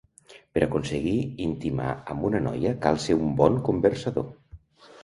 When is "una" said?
2.31-2.43